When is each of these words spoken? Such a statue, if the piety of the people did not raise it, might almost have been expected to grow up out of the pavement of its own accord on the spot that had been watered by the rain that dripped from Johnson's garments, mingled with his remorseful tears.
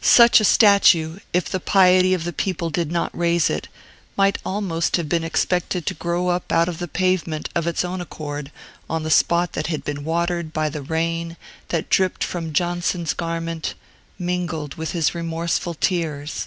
Such 0.00 0.38
a 0.38 0.44
statue, 0.44 1.18
if 1.32 1.48
the 1.48 1.58
piety 1.58 2.14
of 2.14 2.22
the 2.22 2.32
people 2.32 2.70
did 2.70 2.92
not 2.92 3.10
raise 3.18 3.50
it, 3.50 3.66
might 4.16 4.38
almost 4.46 4.96
have 4.96 5.08
been 5.08 5.24
expected 5.24 5.86
to 5.86 5.94
grow 5.94 6.28
up 6.28 6.52
out 6.52 6.68
of 6.68 6.78
the 6.78 6.86
pavement 6.86 7.48
of 7.52 7.66
its 7.66 7.84
own 7.84 8.00
accord 8.00 8.52
on 8.88 9.02
the 9.02 9.10
spot 9.10 9.54
that 9.54 9.66
had 9.66 9.82
been 9.82 10.04
watered 10.04 10.52
by 10.52 10.68
the 10.68 10.82
rain 10.82 11.36
that 11.70 11.90
dripped 11.90 12.22
from 12.22 12.52
Johnson's 12.52 13.12
garments, 13.12 13.74
mingled 14.20 14.76
with 14.76 14.92
his 14.92 15.16
remorseful 15.16 15.74
tears. 15.74 16.46